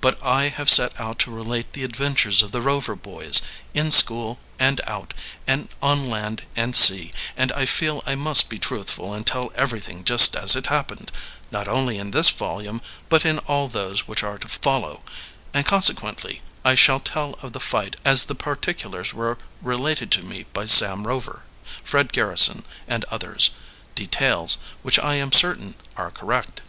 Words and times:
But 0.00 0.22
I 0.22 0.50
have 0.50 0.70
set 0.70 0.92
out 1.00 1.18
to 1.18 1.32
relate 1.32 1.72
the 1.72 1.82
adventures 1.82 2.44
of 2.44 2.52
the 2.52 2.62
Rover 2.62 2.94
boys, 2.94 3.42
in 3.74 3.90
school 3.90 4.38
and 4.56 4.80
out, 4.86 5.14
and 5.48 5.68
on 5.82 6.08
land 6.08 6.44
and 6.54 6.76
sea, 6.76 7.12
and 7.36 7.50
I 7.50 7.66
feel 7.66 8.00
I 8.06 8.14
must 8.14 8.48
be 8.48 8.60
truthful 8.60 9.12
and 9.12 9.26
tell 9.26 9.50
everything 9.56 10.04
just 10.04 10.36
as 10.36 10.54
it 10.54 10.68
happened, 10.68 11.10
not 11.50 11.66
only 11.66 11.98
in 11.98 12.12
this 12.12 12.30
volume, 12.30 12.80
but 13.08 13.24
in 13.26 13.40
all 13.48 13.66
those 13.66 14.06
which 14.06 14.22
are 14.22 14.38
to 14.38 14.46
follow; 14.46 15.02
and, 15.52 15.66
consequently, 15.66 16.40
I 16.64 16.76
shall 16.76 17.00
tell 17.00 17.34
of 17.42 17.52
the 17.52 17.58
fight 17.58 17.96
as 18.04 18.26
the 18.26 18.36
particulars 18.36 19.12
were 19.12 19.38
related 19.60 20.12
to 20.12 20.22
me 20.22 20.44
by 20.52 20.66
Sam 20.66 21.04
Rover, 21.04 21.42
Fred 21.82 22.12
Garrison 22.12 22.64
and 22.86 23.04
others 23.06 23.50
details 23.96 24.58
which 24.84 25.00
I 25.00 25.14
am 25.16 25.32
certain 25.32 25.74
are 25.96 26.12
correct. 26.12 26.60